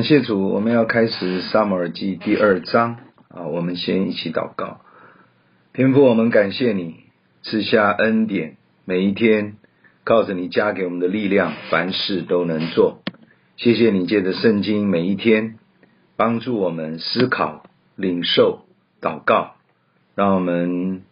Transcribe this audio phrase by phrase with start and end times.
[0.00, 2.96] 感谢主，我们要开始撒母耳记第二章
[3.28, 3.42] 啊！
[3.48, 4.80] 我们先一起祷告，
[5.74, 6.94] 天父，我们感谢你
[7.42, 9.56] 赐下恩典，每一天
[10.02, 13.02] 靠着你加给我们的力量，凡事都能做。
[13.58, 15.58] 谢谢你借着圣经，每一天
[16.16, 18.64] 帮助我们思考、领受、
[19.02, 19.56] 祷告，
[20.14, 21.02] 让我们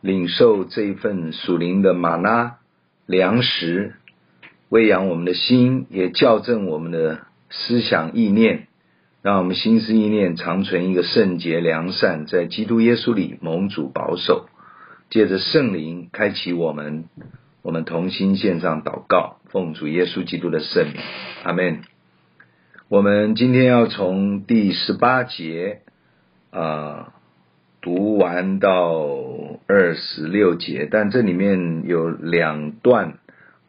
[0.00, 2.58] 领受这一份属灵的玛拉
[3.06, 3.96] 粮食，
[4.68, 7.22] 喂养我们的心，也校正我们的。
[7.50, 8.68] 思想意念，
[9.22, 14.48] 让我们心思意念长存一个圣洁良善，在基督耶稣里蒙主保守。
[15.10, 17.04] 借着圣灵开启我们，
[17.62, 20.94] 我们同心献上祷告，奉主耶稣基督的圣名，
[21.42, 21.80] 阿门。
[22.88, 25.80] 我们今天要从第十八节
[26.50, 27.12] 啊、
[27.80, 29.04] 读完到
[29.66, 33.18] 二十六节，但这里面有两段。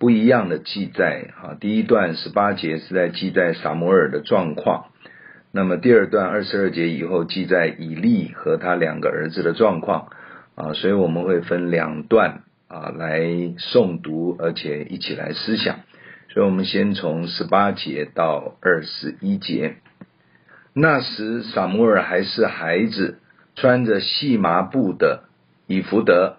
[0.02, 4.88] 不一样的记载，哈，第一段十八节是在记载撒摩尔的状况，
[5.52, 10.08] 那么第二段二十二节以后记载以利和他两个儿子的状况，
[10.56, 13.20] 啊，所以我们会分两段啊来
[13.60, 15.82] 诵读，而且一起来思想，
[16.30, 19.76] 所以我们先从十八节到二十一节。
[20.74, 23.20] 那时撒摩尔还是孩子，
[23.56, 25.26] 穿着细麻布的
[25.68, 26.38] 以弗得，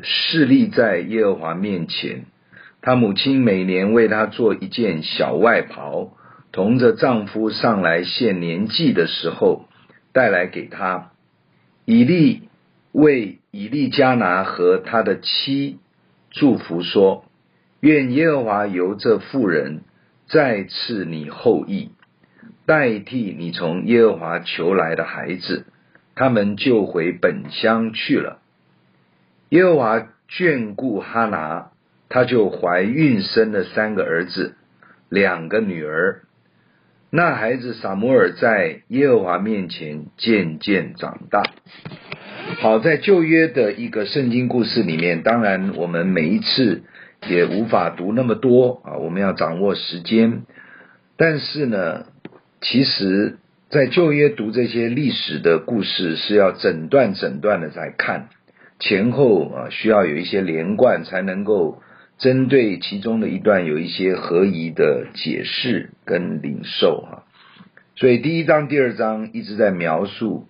[0.00, 2.24] 侍立在耶和华面前。
[2.86, 6.12] 她母亲每年为她做一件小外袍，
[6.52, 9.64] 同着丈夫上来献年祭的时候
[10.12, 11.10] 带来给她。
[11.84, 12.42] 以利
[12.92, 15.80] 为以利加拿和他的妻
[16.30, 17.24] 祝福说
[17.82, 19.80] ：“愿耶和华由这妇人
[20.28, 21.90] 再赐你后裔，
[22.66, 25.66] 代替你从耶和华求来的孩子。”
[26.14, 28.38] 他们就回本乡去了。
[29.48, 31.72] 耶和华眷顾哈拿。
[32.08, 34.54] 她就怀孕生了三个儿子，
[35.08, 36.22] 两个女儿。
[37.10, 41.42] 那孩子撒摩尔在耶和华面前渐渐长大。
[42.58, 46.82] 好，在旧约的一个圣经故事里面，当然我们每一次
[47.28, 50.42] 也无法读那么多啊，我们要掌握时间。
[51.16, 52.06] 但是呢，
[52.60, 53.38] 其实，
[53.70, 58.28] 在旧约读这些历史的故事，是要整段整段的在看，
[58.78, 61.82] 前后啊需要有一些连贯，才能够。
[62.18, 67.24] 针对其中的一段有一些合宜的解释跟领受哈，
[67.94, 70.48] 所以第一章、第二章一直在描述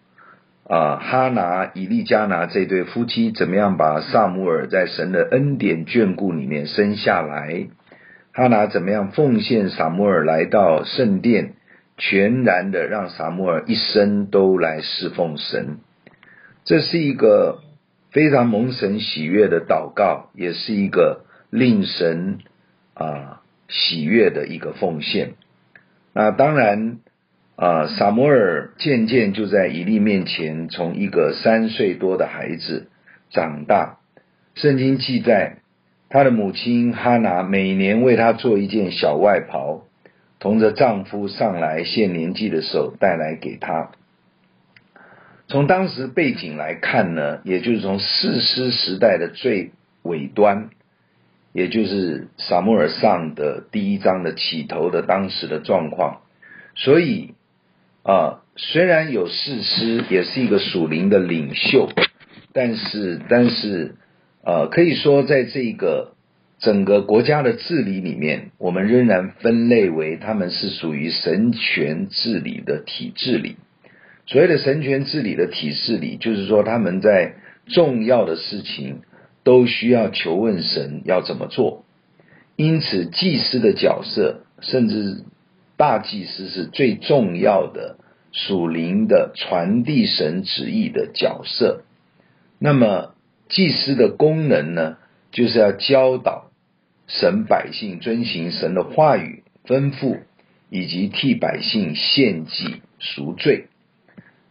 [0.69, 7.67] 啊哈拿、以利加拿这对夫妻怎么样把撒母耳在神的恩典眷顾里面生下来，
[8.33, 11.55] 哈拿怎么样奉献撒母耳来到圣殿，
[11.99, 15.79] 全然的让撒母耳一生都来侍奉神，
[16.65, 17.59] 这是一个
[18.13, 21.26] 非常蒙神喜悦的祷告，也是一个。
[21.57, 22.39] 令神
[22.93, 25.33] 啊喜悦的一个奉献。
[26.13, 26.99] 那当然
[27.57, 32.89] 啊，撒摩尔渐渐就在以利面前，从一个三岁多的孩子
[33.31, 33.99] 长大。
[34.55, 35.59] 圣经记载，
[36.11, 39.87] 他的母亲哈拿每年为他做一件小外袍，
[40.39, 43.91] 同着丈夫上来献年纪的时候带来给他。
[45.49, 49.71] 从当时背景来看呢，也就是从士师时代的最
[50.03, 50.69] 尾端。
[51.57, 56.21] 也就是撒母耳上的第一章的起头的当时的状况，
[56.75, 57.33] 所以
[58.03, 61.89] 啊，虽然有士师，也是一个属灵的领袖，
[62.53, 63.95] 但是但是
[64.45, 66.13] 呃，可以说在这个
[66.59, 73.57] 整个国家的治理里面，我们仍然分类为他们是属于神权治理的体制里。
[74.27, 79.01] 所谓的神权治理的体制里，就是说他们在重要的事情。
[79.47, 81.85] 都需要求问神要怎么做，
[82.57, 85.23] 因此祭司的角色，甚至
[85.77, 87.97] 大祭司是最重要的
[88.33, 91.85] 属灵的传递神旨意的角色。
[92.59, 93.15] 那么
[93.49, 94.97] 祭司的功能呢，
[95.31, 96.51] 就是要教导
[97.07, 100.23] 神百姓遵行神的话语吩咐，
[100.71, 103.69] 以及替百姓献祭赎罪。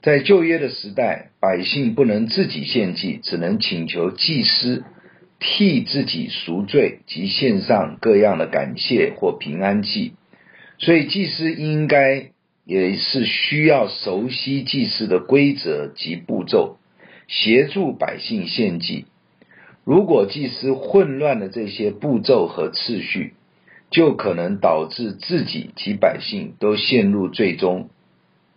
[0.06, 4.84] 在旧约的时代，百姓不能自己献祭，只能请求祭司
[5.40, 10.14] 替自己赎罪及献上各样的感谢或平安祭。
[10.78, 12.30] 所以，祭司应该
[12.66, 16.78] 也是需要熟悉祭司的规则及步骤，
[17.28, 19.08] 协助百姓献祭。
[19.84, 23.34] 如果祭司混乱了这些步骤和次序，
[23.90, 27.90] 就可能导致自己及百姓都陷入最终。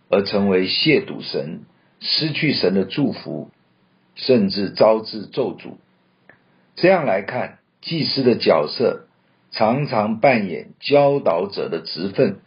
[0.09, 1.61] 而成为亵渎神，
[1.99, 3.51] 失去神的祝福，
[4.15, 5.77] 甚至招致咒诅。
[6.75, 9.07] 这样来看，祭司的角色
[9.51, 12.39] 常常扮演教导者的职分，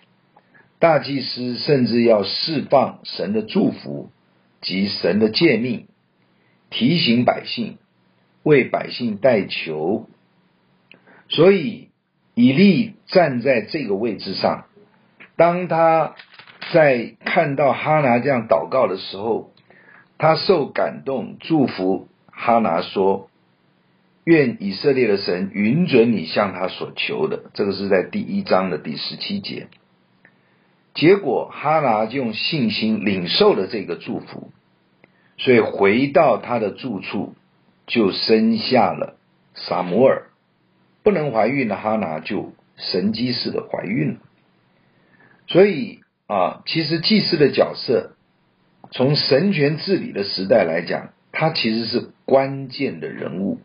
[0.79, 4.11] 大祭司甚至要释放神的祝福
[4.61, 5.87] 及神的诫命，
[6.71, 7.79] 提醒百姓，
[8.43, 10.09] 为百姓代求。
[11.29, 11.89] 所以
[12.35, 14.65] 以利站在这个位置上，
[15.37, 16.15] 当他
[16.73, 19.53] 在看到哈拿这样祷告的时候，
[20.19, 23.29] 他受感动，祝福哈拿说
[24.25, 29.69] ：“愿以色列的神允准你向他所求的。”这个是在第一章的第十七节。
[30.95, 34.51] 结果哈拿就用信心领受了这个祝福，
[35.39, 37.35] 所以回到他的住处
[37.87, 39.17] 就生下了
[39.55, 40.27] 撒母耳。
[41.03, 44.21] 不能怀孕的哈拿就神迹似的怀孕了。
[45.49, 46.02] 所以
[46.33, 48.13] 啊，其实祭司的角色，
[48.91, 53.59] 从神权治理的时代来讲，他其实是关键的人物。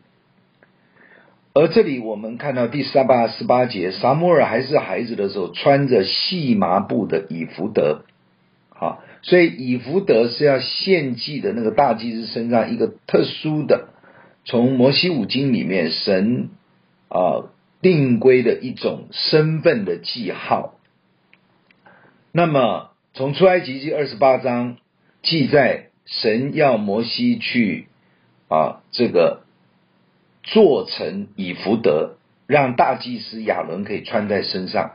[1.54, 8.04] 而这里我们看到第十八、十八节，撒母耳还是孩子的时候，穿着细麻布的以弗得，
[8.68, 13.88] 好，所以以弗得是要献祭的那个大祭司身上一个特殊的，
[14.44, 16.50] 从摩西五经里面神
[17.08, 17.48] 啊
[17.80, 20.74] 定规的一种身份的记号。
[22.38, 24.76] 那么从出埃及记二十八章
[25.22, 27.88] 记载，神要摩西去
[28.46, 29.42] 啊这个。
[30.44, 32.14] 做成以弗德，
[32.46, 34.92] 让大祭司亚伦可以穿在身上。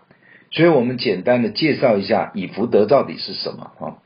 [0.52, 4.00] 所以我们简单的介绍一下以弗德到底是什么啊？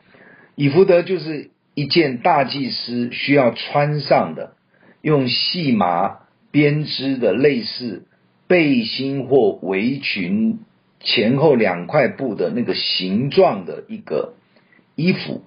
[0.55, 4.55] 以弗德就是一件大祭司需要穿上的，
[5.01, 8.07] 用细麻编织的类似
[8.47, 10.57] 背心或围裙
[10.99, 14.33] 前后两块布的那个形状的一个
[14.95, 15.43] 衣服。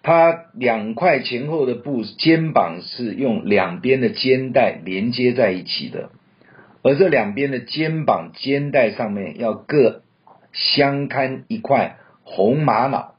[0.00, 6.10] 它两块前后的布肩膀是用两边的肩带连接在一起的，
[6.82, 10.02] 而这两边的肩膀肩带上面要各
[10.52, 13.16] 相看一块红玛瑙，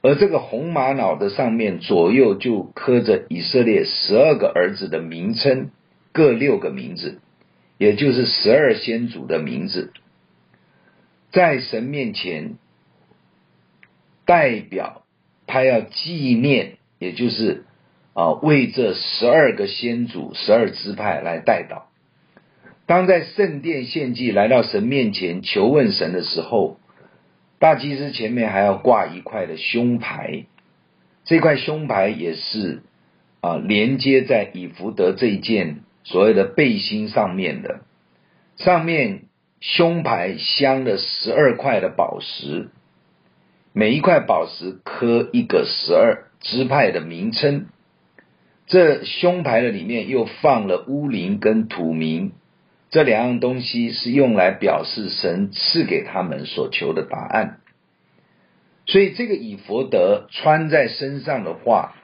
[0.00, 5.70] 而这个红玛瑙的上面左右就刻着以色列十二个儿子的名称，
[6.12, 7.20] 各六个名字，
[7.76, 9.92] 也就是十二先祖的名字，
[11.30, 12.56] 在神面前
[14.24, 15.02] 代表。
[15.50, 17.64] 他要纪念，也就是
[18.12, 21.84] 啊，为这十二个先祖、十二支派来代祷。
[22.84, 26.78] 当在圣殿献祭，来到神面前求问神的时候，
[27.58, 30.44] 大祭司前面还要挂一块的胸牌，
[31.24, 32.82] 这块胸牌也是
[33.40, 37.80] 啊，连接在以弗得这一件所谓的背心上面的，
[38.58, 39.22] 上面
[39.60, 42.68] 胸牌镶了十二块的宝石。
[43.72, 47.66] 每一块宝石刻一个十二支派的名称，
[48.66, 52.32] 这胸牌的里面又放了乌灵跟土名，
[52.90, 57.60] 这两样东西是用来表示神赐给他们所求的答案。
[58.86, 61.94] 所以这个以弗得穿在身上的话，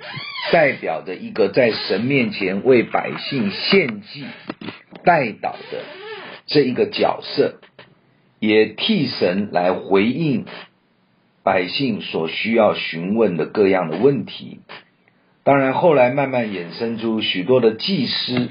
[0.53, 4.27] 代表着一个在神面前为百姓献祭、
[5.03, 5.83] 代祷的
[6.46, 7.61] 这一个角色，
[8.41, 10.46] 也替神来回应。
[11.43, 14.60] 百姓所需要询问的各样的问题，
[15.43, 18.48] 当然后来慢慢衍生出许多的祭司，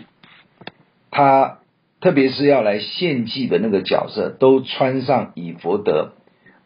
[1.10, 1.58] 他
[2.02, 6.14] 特别是要来献祭的那个角色，都穿上以弗得，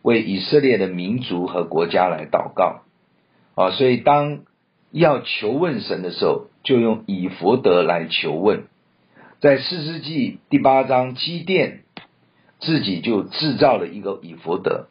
[0.01, 2.81] 为以色列的民族和国家来祷告
[3.55, 3.71] 啊。
[3.71, 4.39] 所以当
[4.91, 8.65] 要求问神的时候，就用以弗得来求问。
[9.39, 11.81] 在四世纪第八章，基甸
[12.59, 14.87] 自己就制造了一个以弗得。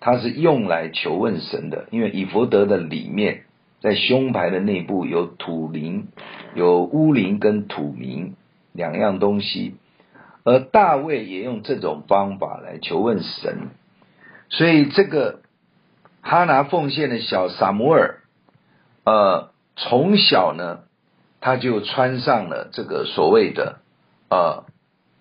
[0.00, 3.42] 它是用来求问神的，因为以弗得的里面，
[3.82, 6.08] 在胸牌的内部有土灵、
[6.54, 8.34] 有乌灵跟土明
[8.72, 9.74] 两样东西，
[10.42, 13.68] 而大卫也用这种方法来求问神，
[14.48, 15.42] 所以这个
[16.22, 18.20] 哈拿奉献的小撒摩尔，
[19.04, 20.80] 呃，从小呢，
[21.42, 23.80] 他就穿上了这个所谓的
[24.32, 24.64] 呃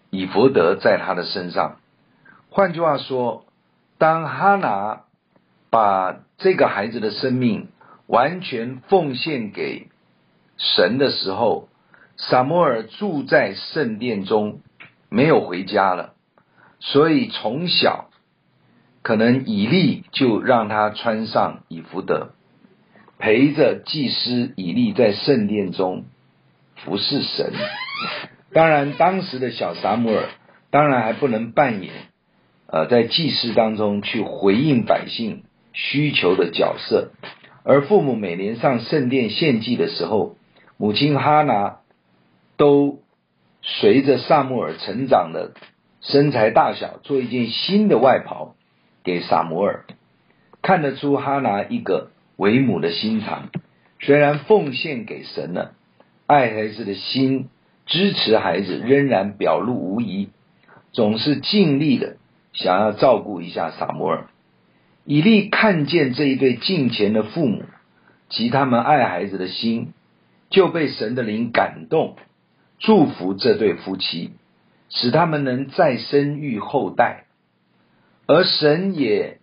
[0.10, 1.78] 以弗得在他的身上，
[2.50, 3.46] 换句话说。
[3.98, 5.04] 当哈拿
[5.70, 7.68] 把这个孩子的生命
[8.08, 9.90] 完全奉献给
[10.58, 11.70] 神的时候，
[12.18, 14.62] 撒摩尔住在圣殿中，
[15.10, 16.16] 没有回家了。
[16.80, 18.10] 所以从小，
[19.04, 22.34] 可能以利就让他穿上以弗得，
[23.20, 26.06] 陪着祭司以利在圣殿中
[26.78, 27.54] 服侍神。
[28.54, 30.26] 当然，当时的小撒母耳
[30.70, 31.92] 当然还不能扮演。
[32.74, 35.44] 呃，在祭祀当中去回应百姓
[35.74, 37.12] 需求的角色，
[37.66, 40.38] 而父母每年上圣殿献祭的时候，
[40.78, 41.80] 母亲哈拿
[42.56, 43.00] 都
[43.62, 45.52] 随着撒母耳成长的
[46.00, 48.56] 身材大小，做一件新的外袍，
[49.04, 49.84] 给撒母耳，
[50.62, 53.50] 看得出哈拿一个为母的心肠。
[54.00, 55.74] 虽然奉献给神了，
[56.26, 57.50] 爱孩子的心，
[57.92, 60.30] 支持孩子仍然表露无遗，
[60.94, 62.16] 总是尽力的
[62.54, 64.28] 想要照顾一下撒摩尔。
[65.04, 67.64] 以利看见这一对近前的父母
[68.30, 69.92] 及他们爱孩子的心，
[70.50, 72.16] 就被神的灵感动，
[72.80, 74.32] 祝福这对夫妻，
[74.88, 77.26] 使他们能再生育后代。
[78.26, 79.40] 而神也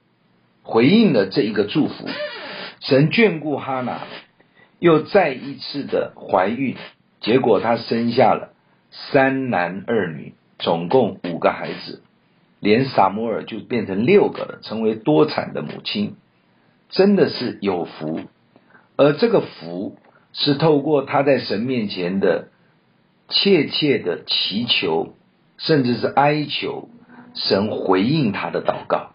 [0.62, 2.08] 回应了这一个祝福，
[2.80, 4.06] 神眷顾哈拿，
[4.78, 6.76] 又再一次的怀孕。
[7.20, 8.54] 结果他生下了
[8.90, 12.02] 三男二女，总共五个孩子，
[12.60, 16.16] 连撒母耳就变成六个了，成为多产的母亲，
[16.88, 18.20] 真的是有福。
[18.96, 19.96] 而这个福
[20.32, 22.48] 是透过他在神面前的
[23.28, 25.14] 切切的祈求，
[25.56, 26.88] 甚至是哀求，
[27.34, 29.10] 神回应他的祷告。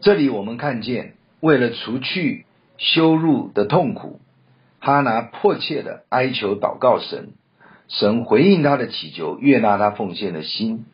[0.00, 2.46] 这里我们看见，为了除去
[2.76, 4.20] 羞辱的痛苦。
[4.84, 7.34] 哈拿迫切的哀求祷告神，
[7.86, 10.86] 神回应他的祈求，悦纳他奉献的心。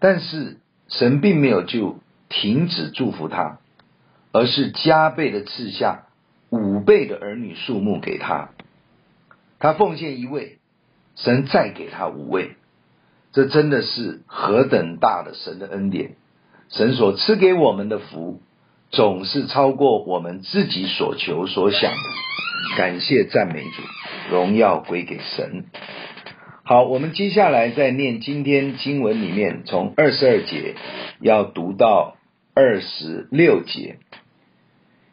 [0.00, 0.56] 但是
[0.88, 1.98] 神并没有就
[2.30, 3.58] 停止祝福他，
[4.32, 6.06] 而是加倍的赐下
[6.48, 8.48] 五倍的儿女数目给他。
[9.58, 10.58] 他奉献一位，
[11.14, 12.56] 神再给他五位，
[13.32, 16.16] 这真的是何等大的神的恩典！
[16.70, 18.40] 神所赐给我们的福，
[18.90, 22.31] 总是超过我们自己所求所想的。
[22.76, 23.82] 感谢赞美主，
[24.30, 25.64] 荣耀归给神。
[26.64, 30.74] 好，我们接下来再念今天经文里面，从二十二节
[31.20, 32.16] 要读到
[32.54, 33.98] 二十六节。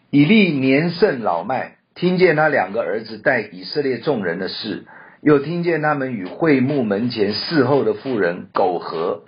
[0.09, 4.85] 以利年甚老迈，听见他两个儿子带以色列众人的事，
[5.21, 9.23] 又听见他们与会幕门前侍候的妇人苟合，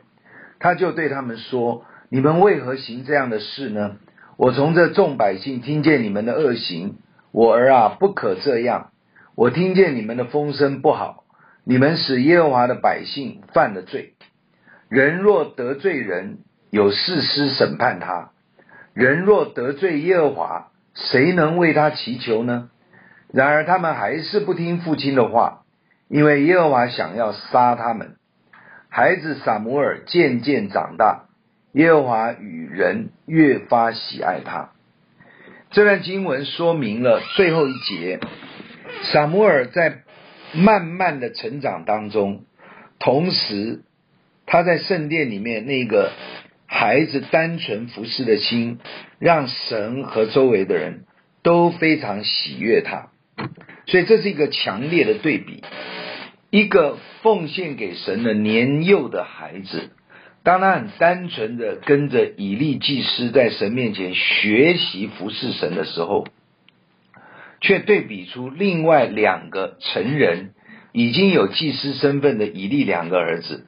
[0.59, 3.97] 他就对他们说：“你们为何行这样的事呢？
[4.37, 6.95] 我从这众百姓听见你们的恶行。”
[7.31, 8.91] 我儿啊，不可这样！
[9.35, 11.23] 我听见你们的风声不好，
[11.63, 14.15] 你们使耶和华的百姓犯了罪。
[14.89, 18.31] 人若得罪人，有士师审判他；
[18.93, 22.69] 人若得罪耶和华，谁能为他祈求呢？
[23.31, 25.63] 然而他们还是不听父亲的话，
[26.09, 28.17] 因为耶和华想要杀他们。
[28.89, 31.27] 孩子撒母耳渐渐长大，
[31.71, 34.71] 耶和华与人越发喜爱他。
[35.71, 38.19] 这段经文说明了最后一节，
[39.03, 40.01] 撒母耳在
[40.53, 42.43] 慢慢的成长当中，
[42.99, 43.83] 同时
[44.45, 46.11] 他在圣殿里面那个
[46.65, 48.79] 孩子单纯服侍的心，
[49.17, 51.05] 让神和周围的人
[51.41, 53.07] 都非常喜悦他，
[53.85, 55.63] 所以这是一个强烈的对比，
[56.49, 59.91] 一个奉献给神的年幼的孩子。
[60.43, 66.27] 当他很单纯的跟着以利祭司在神面前学习服侍神的时候，
[67.59, 70.53] 却对比出另外两个成人
[70.93, 73.67] 已经有祭司身份的以利两个儿子，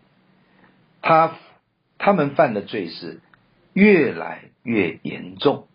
[1.04, 1.38] 他
[2.00, 3.22] 他们犯的罪是
[3.74, 5.68] 越来越严重，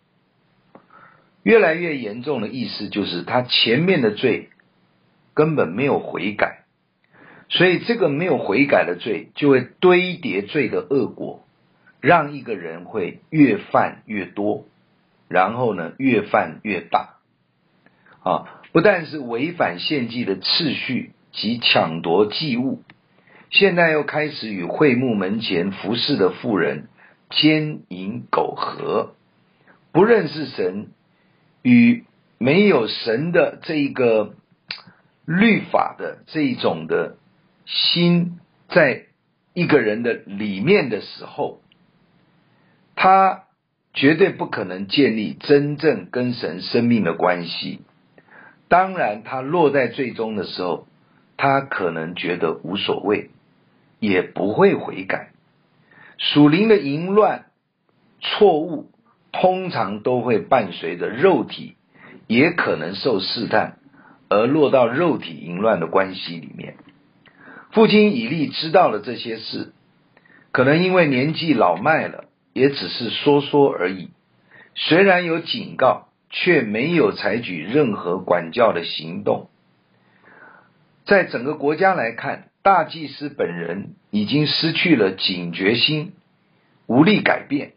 [1.43, 4.49] 越来越严重的意思就是他前面的罪
[5.33, 6.58] 根本没有悔改。
[7.51, 11.43] 所以，这个没有悔改的罪，就会堆叠罪的恶果，
[11.99, 14.65] 让一个人会越犯越多，
[15.27, 17.15] 然后呢，越犯越大。
[18.21, 22.83] 啊，不但是违反献祭的次序及抢夺祭物，
[23.49, 26.87] 现在又开始与会幕门前服侍的妇人
[27.31, 29.15] 奸淫苟合，
[29.91, 30.89] 不认识神，
[31.63, 32.03] 与
[32.37, 34.35] 没有神的这一个
[35.25, 37.15] 律法的这一种的。
[37.69, 39.03] 心在
[39.53, 41.61] 一个人的里面的时候，
[42.95, 43.43] 他
[43.93, 47.81] 绝对不可能建立真正跟神生命的关系。
[48.69, 50.87] 当然，他落在最终的时候，
[51.37, 53.29] 他可能觉得无所谓，
[53.99, 55.29] 也不会悔改。
[56.17, 57.45] 属灵的淫乱、
[58.19, 58.89] 错误，
[59.31, 61.75] 通常都会伴随着肉体，
[62.25, 63.77] 也可能受试探，
[64.27, 66.75] 而落到肉体淫乱的关系里面。
[67.79, 69.71] 父亲以利知道了这些事，
[70.51, 74.09] 可能因为年纪老迈了，也只是说说而已。
[74.75, 79.49] 虽然有警告，却没有采取任何管教的行动。
[81.05, 86.11] 在整个国家来看，大祭司本人已经失去了警觉心，
[86.85, 87.75] 无力改变，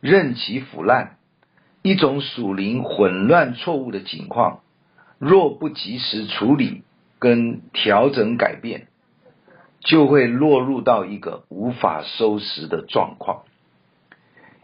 [0.00, 1.16] 任其腐烂，
[1.82, 4.62] 一种属灵混乱错误的情况。
[5.20, 6.82] 若不及时处理
[7.20, 8.88] 跟调整改变，
[9.88, 13.44] 就会落入到一个无法收拾的状况。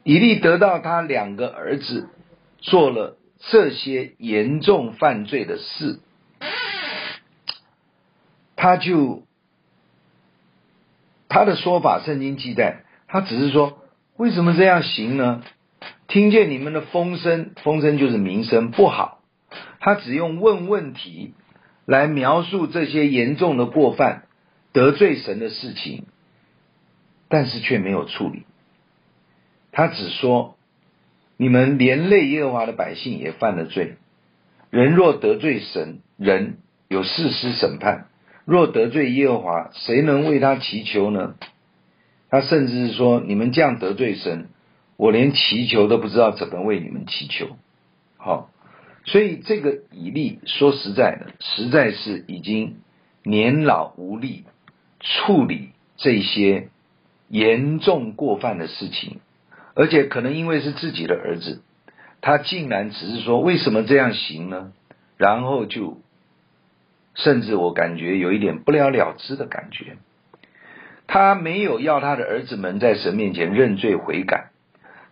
[0.03, 2.11] 以利得到他两个儿子
[2.59, 5.99] 做了这些严重犯罪的事，
[8.55, 9.23] 他就
[11.27, 13.79] 他的说法，圣经记载，他只是说，
[14.19, 15.43] 为什么这样行呢？
[16.07, 19.23] 听见你们的风声，风声就是名声不好。
[19.81, 21.33] 他只用问问题
[21.87, 24.25] 来描述这些严重的过犯、
[24.75, 26.05] 得罪神的事情，
[27.31, 28.43] 但是却没有处理。
[29.73, 30.59] 他只说：
[31.39, 33.95] 你们连累耶和华的百姓也犯了罪。
[34.69, 38.09] 人若得罪神，人有士师审判；
[38.45, 41.37] 若得罪耶和华，谁能为他祈求呢？
[42.29, 44.49] 他甚至是说：你们这样得罪神。
[44.97, 47.57] 我连祈求都不知道怎么为你们祈求，
[48.17, 48.49] 好，
[49.05, 52.77] 所以这个以利说实在的，实在是已经
[53.25, 54.45] 年老无力
[55.05, 55.69] 处理
[55.99, 56.71] 这些
[57.29, 59.21] 严重过犯的事情，
[59.75, 61.63] 而且可能因为是自己的儿子，
[62.21, 64.73] 他竟然只是说为什么这样行呢？
[65.19, 66.01] 然后就
[67.15, 69.99] 甚至我感觉有一点不了了之的感觉，
[71.07, 74.51] 他没有要他的儿子们在神面前认罪悔改。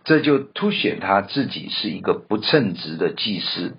[0.05, 3.77] 这就凸显他自己是一个不称职的祭司，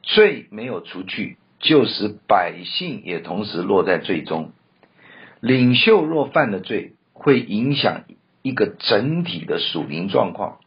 [0.00, 4.52] 罪没有除去，就使百姓也同时落在罪中。
[5.42, 8.04] 领袖若犯了罪，会影响
[8.42, 10.60] 一个整体的属灵状况。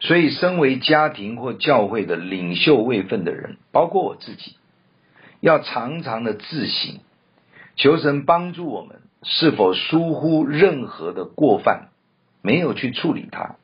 [0.00, 4.56] 所以，身为家庭或教会的领袖位分的人，包括我自己，
[5.40, 7.00] 要常常的自省，
[7.76, 11.88] 求神帮助我们，是否疏忽任何的过犯，
[12.42, 13.56] 没有去处理它。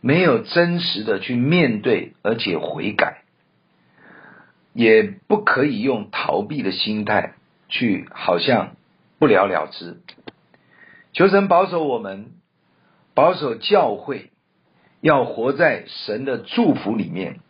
[0.00, 3.22] 没有真实的去面对，而且悔改，
[4.72, 7.34] 也不可以用逃避的心态
[7.68, 8.76] 去，好像
[9.18, 9.98] 不了了之。
[11.12, 12.32] 求神保守我们，
[13.14, 14.30] 保守教会，
[15.00, 17.40] 要活在神的祝福里面。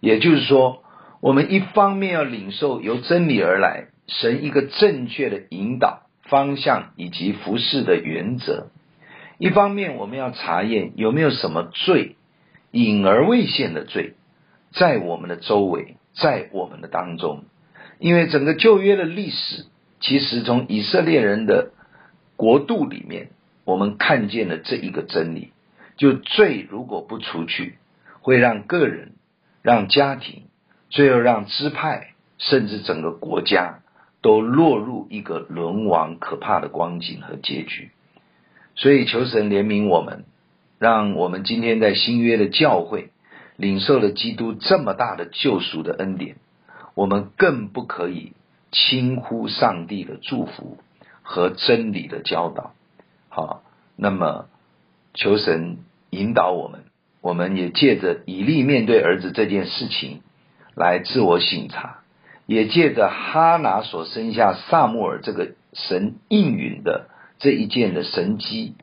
[0.00, 0.82] 也就是说，
[1.20, 8.68] 我们一方面要领受由真理而来，神一个正确的引导方向以及服事的原则。
[9.38, 12.16] 一方面，我们要查验有没有什么罪，
[12.70, 14.14] 隐而未现的罪，
[14.72, 17.44] 在我们的周围，在我们的当中。
[17.98, 19.64] 因为整个旧约的历史，
[20.04, 21.70] 其实从以色列人的
[22.36, 23.30] 国度里面，
[23.64, 25.52] 我们看见了这一个真理：
[25.96, 27.78] 就罪如果不除去，
[28.20, 29.12] 会让个人、
[29.62, 30.42] 让家庭，
[30.90, 33.78] 最后让支派，甚至整个国家，
[34.20, 37.90] 都落入一个沦亡可怕的光景和结局。
[38.74, 40.26] 所以求神怜悯我们，
[40.78, 43.08] 让我们今天在新约的教会
[43.56, 46.36] 领受了基督这么大的救赎的恩典，
[46.94, 48.34] 我们更不可以
[48.74, 50.78] 轻忽上帝的祝福
[51.22, 52.74] 和真理的教导。
[53.28, 53.62] 好，
[53.96, 54.48] 那么
[55.14, 55.78] 求神
[56.10, 56.84] 引导我们，
[57.20, 60.22] 我们也借着以利面对儿子这件事情
[60.74, 62.00] 来自我省察，
[62.46, 67.08] 也借着哈拿所生下撒母耳这个神应允的。
[67.38, 68.74] 这一件的神迹，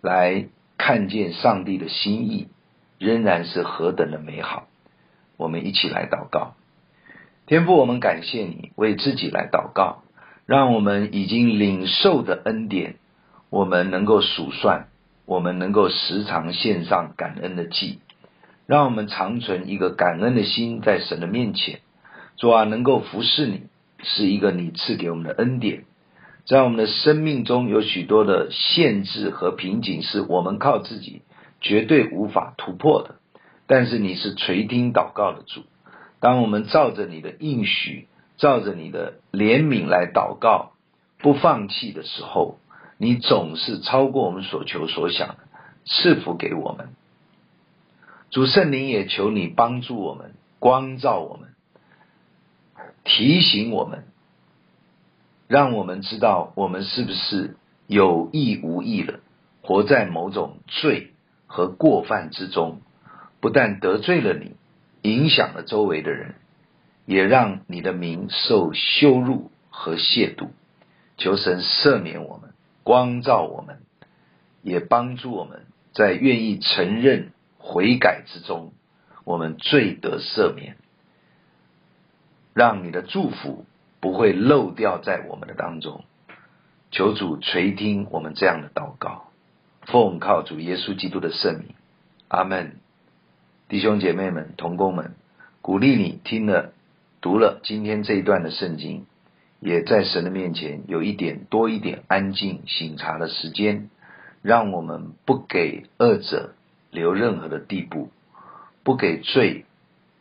[0.00, 0.46] 来
[0.76, 2.48] 看见上帝的心意，
[2.98, 4.68] 仍然是何等的美好。
[5.38, 6.54] 我们一起来祷告，
[7.46, 10.02] 天父，我们感谢你为自己来祷告，
[10.46, 12.96] 让我们已经领受的恩典，
[13.50, 14.88] 我们能够数算，
[15.26, 18.00] 我们能够时常献上感恩的祭，
[18.66, 21.78] 让我们常存一个感恩的心在神的面前。
[22.36, 23.62] 主啊，能够服侍你，
[24.02, 25.84] 是一个你赐给我们的恩典。
[26.46, 31.22] 在我们的生命中有许多的限制和瓶颈，是我们靠自己
[31.60, 33.14] 绝对无法突破的。
[33.68, 35.62] 但是你是垂听祷告的主，
[36.20, 40.72] 当我们照着你的应许，照着你的怜悯来祷告，
[41.18, 42.58] 不放弃的时候，
[42.98, 45.36] 你总是超过我们所求所想，
[45.84, 46.90] 赐福给我们。
[48.30, 51.50] 主圣灵也求你帮助我们，光照我们，
[53.04, 54.04] 提醒我们。
[55.48, 59.20] 让我们知道我们是不是有意无意的
[59.62, 61.12] 活在某种罪
[61.46, 62.80] 和过犯之中，
[63.40, 64.56] 不但得罪了你，
[65.06, 66.34] 影响了周围的人，
[67.04, 70.48] 也让你的名受羞辱和亵渎。
[71.16, 72.50] 求神赦免我们，
[72.82, 73.80] 光照我们，
[74.62, 78.72] 也帮助我们在愿意承认悔改之中，
[79.24, 80.76] 我们罪得赦免，
[82.52, 83.64] 让你的祝福。
[83.98, 86.04] 不会漏掉在我们的当中，
[86.92, 89.30] 求主垂听我们这样的祷告，
[89.82, 91.74] 奉靠主耶稣基督的圣名，
[92.28, 92.76] 阿门。
[93.68, 95.16] 弟兄姐妹们、同工们，
[95.60, 96.72] 鼓励你听了、
[97.20, 99.06] 读了今天这一段的圣经，
[99.58, 103.90] 也在神的面前有一点多一点安静省察的时间，
[104.40, 106.54] 让我们不给恶者
[106.92, 108.10] 留任何的地步，
[108.84, 109.64] 不给罪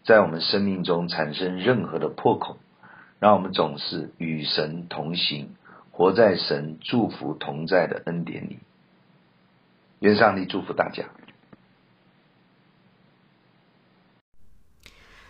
[0.04, 2.58] 在我们生命中产生任何的破口，
[3.20, 5.50] 让我们总是与神同行，
[5.92, 8.58] 活在神祝福同在的恩典里。
[10.00, 11.04] 愿上帝祝福大家。